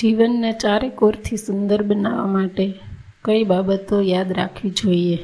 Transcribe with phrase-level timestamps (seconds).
[0.00, 2.74] જીવનને ચારે કોરથી સુંદર બનાવવા માટે
[3.24, 5.18] કઈ બાબતો યાદ રાખવી જોઈએ?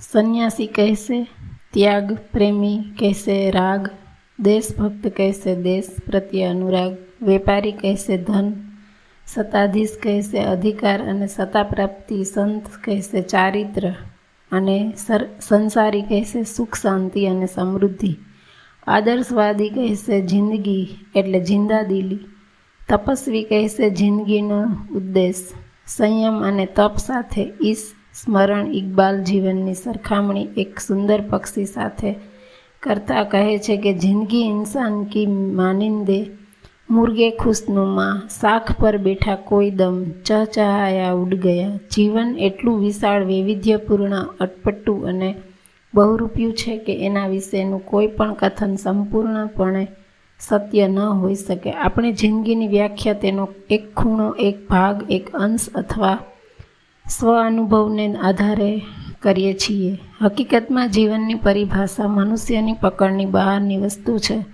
[0.00, 1.26] સંન્યાસી કહેશે,
[1.72, 3.90] ત્યાગ, પ્રેમી કહેશે, રાગ,
[4.40, 8.52] દેશભક્ત કહેશે, દેશ પ્રત્યે અનુરાગ, વેપારી કહેશે, ધન,
[9.26, 13.94] સત્તાધીશ કહેશે, અધિકાર અને સત્તા પ્રાપ્તિ સંત કહેશે, ચારિત્ર
[14.52, 14.92] અને
[15.40, 18.16] સંસારી કહેશે, સુખ, શાંતિ અને સમૃદ્ધિ.
[18.86, 22.18] આદર્શવાદી કહેશે જિંદગી એટલે જિંદાદિલી.
[22.88, 24.64] તપસ્વી કહેશે જિંદગીનો
[24.94, 25.34] ઉદ્દેશ
[25.86, 27.78] સંયમ અને તપ સાથે ઈશ
[28.14, 32.14] સ્મરણ ઇકબાલ જીવનની સરખામણી એક સુંદર પક્ષી સાથે
[32.82, 36.26] કરતા કહે છે કે જિંદગી ઇન્સાન કી માનિંદે.
[36.90, 41.76] મુર્ગે ખુશનુમા શાખ પર બેઠા કોઈ દમ, ચહચહાયા ઉડ ગયા.
[41.92, 45.34] જીવન એટલું વિશાળ વૈવિધ્યપૂર્ણ, અટપટું અને
[45.94, 49.88] બહુરૂપિયું છે કે એના વિશેનું કોઈ પણ કથન સંપૂર્ણપણે
[50.40, 51.72] સત્ય ન હોઈ શકે.
[51.72, 56.18] આપણે જિંદગીની વ્યાખ્યા તેનો એક ખૂણો, એક ભાગ, એક અંશ અથવા
[57.08, 58.82] સ્વ અનુભવને આધારે
[59.22, 59.98] કરીએ છીએ.
[60.22, 64.44] હકીકતમાં જીવનની પરિભાષા મનુષ્યની પકડની બહારની વસ્તુ છે.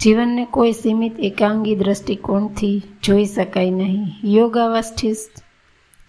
[0.00, 4.06] જીવનને કોઈ સીમિત એકાંગી દ્રષ્ટિકોણથી જોઈ શકાય નહીં.
[4.24, 5.51] યોગાવાસ્ઠિસ્ટ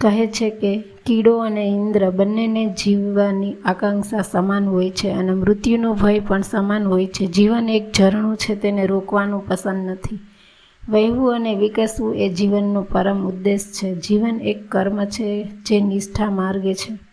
[0.04, 6.20] કહે છે કે કીડો અને ઇન્દ્ર બંનેને જીવવાની આકાંક્ષા સમાન હોય છે અને મૃત્યુનો ભય
[6.20, 7.26] પણ સમાન હોય છે.
[7.26, 10.20] જીવન એક ઝરણું છે, તેને રોકવાનું પસંદ નથી.
[10.90, 13.96] વહેવું અને વિકસવું એ જીવનનો પરમ ઉદ્દેશ છે.
[13.96, 17.13] જીવન એક કર્મ છે, જે નિષ્ઠા માર્ગે છે.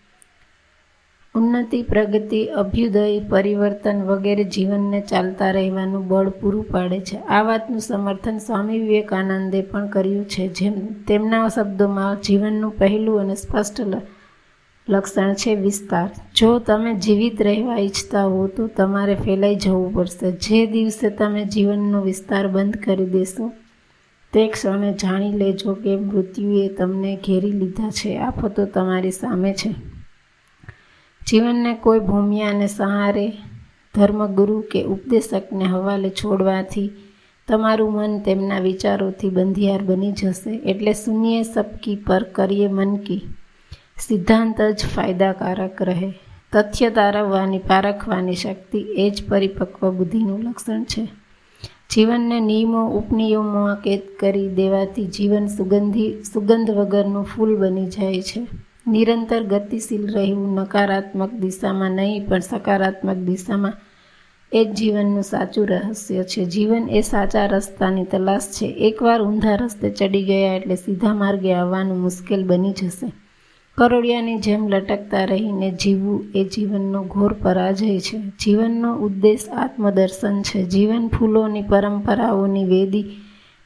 [1.41, 7.16] ઉન્નતિ, પ્રગતિ, અભ્યુદય, પરિવર્તન વગેરે જીવનને ચાલતા રહેવાનું બળ પૂરું પાડે છે.
[7.16, 10.72] આ વાતનું સમર્થન સ્વામી વિવેકાનંદે પણ કર્યું છે, જેમ
[11.08, 13.80] તેમના શબ્દોમાં જીવનનું પહેલું અને સ્પષ્ટ
[14.88, 16.10] લક્ષણ છે વિસ્તાર.
[16.36, 20.32] જો તમે જીવિત રહેવા ઈચ્છતા હો, તો તમારે ફેલાઈ જવું પડશે.
[20.32, 23.52] જે દિવસે તમે જીવનનો વિસ્તાર બંધ કરી દેશો,
[24.32, 28.16] તે ક્ષણે જાણી લેજો કે મૃત્યુએ તમને ઘેરી લીધા છે.
[28.19, 29.70] આફતો તમારી સામે છે.
[31.30, 33.32] જીવનને કોઈ ભૂમિયાને સહારે
[33.94, 36.91] ધર્મગુરુ કે ઉપદેશકને હવાલે છોડવાથી
[37.48, 40.50] તમારું મન તેમના વિચારોથી બંધિયાર બની જશે.
[40.50, 43.22] એટલે શૂન્ય સબકી પર કરીએ મન કી.
[43.98, 46.12] સિદ્ધાંત જ ફાયદાકારક રહે.
[46.52, 51.08] તથ્ય તારવવાની, પારખવાની શક્તિ એ જ પરિપક્વ બુદ્ધિનું લક્ષણ છે.
[51.94, 58.46] જીવનને નિયમો, ઉપનિયમોમાં કેદ કરી દેવાથી જીવન સુગંધી, સુગંધ વગરનું ફૂલ બની જાય છે.
[58.90, 63.72] નિરંતર ગતિશીલ રહેવું નકારાત્મક દિશામાં નહીં, પણ સકારાત્મક દિશામાં.
[64.52, 66.44] એ જ જીવનનું સાચું રહસ્ય છે.
[66.44, 68.66] જીવન એ સાચા રસ્તાની તલાશ છે.
[68.66, 73.12] એકવાર ઊંધા રસ્તે ચડી ગયા એટલે સીધા માર્ગે આવવાનું મુશ્કેલ બની જશે.
[73.78, 78.18] કરોડિયાની જેમ લટકતા રહીને જીવવું એ જીવનનો ઘોર પરાજય છે.
[78.18, 80.62] જીવનનો ઉદ્દેશ આત્મદર્શન છે.
[80.64, 83.06] જીવન ફૂલોની પરંપરાઓની વેદી,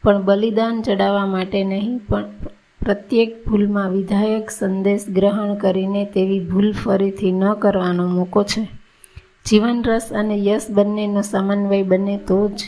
[0.05, 2.25] પણ બલિદાન ચડાવવા માટે નહીં, પણ
[2.85, 8.69] પ્રત્યેક ભૂલમાં વિધાયક સંદેશ ગ્રહણ કરીને તેવી ભૂલ ફરીથી ન કરવાનો મોકો છે.
[9.47, 12.63] જીવન રસ અને યશ બંનેનો સમન્વય બને તો જ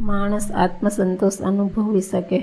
[0.00, 2.42] માણસ આત્મસંતોષ અનુભવી શકે.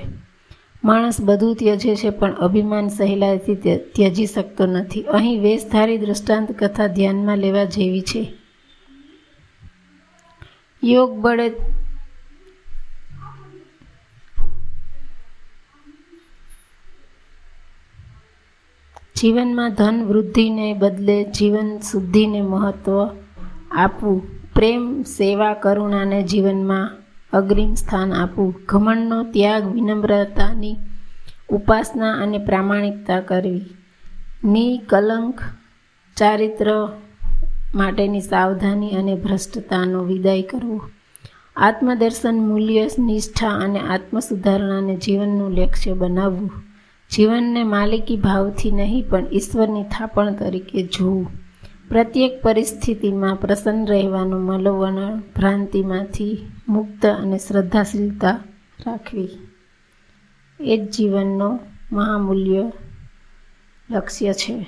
[0.84, 5.02] માણસ બધું ત્યજે છે પણ અભિમાન સહેલાઈથી ત્યજી શકતો નથી.
[5.02, 8.32] અહીં વેશધારી દૃષ્ટાંત કથા ધ્યાનમાં લેવા જેવી છે.
[10.84, 11.48] યોગ બળે
[19.22, 23.08] જીવનમાં ધન વૃદ્ધિને બદલે જીવન શુદ્ધિને મહત્ત્વ
[23.70, 24.22] આપવું.
[24.54, 26.90] પ્રેમ, સેવા, કરુણાને જીવનમાં
[27.32, 28.54] અગ્રિમ સ્થાન આપવું.
[28.66, 30.76] ઘમંડનો ત્યાગ, વિનમ્રતાની
[31.48, 33.60] ઉપાસના અને પ્રામાણિકતા કરવી.
[34.44, 35.40] નિકલંક
[36.16, 36.88] ચારિત્ર
[37.74, 40.80] માટેની સાવધાની અને ભ્રષ્ટતાનો વિદાય કરવો.
[41.56, 46.50] આત્મદર્શન, મૂલ્ય, નિષ્ઠા અને આત્મસુધારણાને જીવનનું લક્ષ્ય બનાવવું.
[47.16, 51.30] જીવનને માલિકી ભાવથી નહીં, પણ ઈશ્વરની થાપણ તરીકે જોવું.
[51.88, 58.30] પ્રત્યેક પરિસ્થિતિમાં પ્રસન્ન રહેવાનું મનોવરણ ભ્રાંતિમાંથી મુક્ત અને શ્રદ્ધાશીલતા
[58.86, 59.28] રાખવી.
[60.60, 61.60] એ જ જીવનનો
[61.92, 62.72] મહામૂલ્ય
[63.90, 64.66] લક્ષ્ય છે.